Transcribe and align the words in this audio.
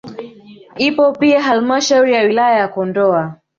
Ipo 0.77 1.11
pia 1.11 1.41
halmashauri 1.41 2.13
ya 2.13 2.21
wilaya 2.21 2.59
ya 2.59 2.67
Kondoa 2.67 3.35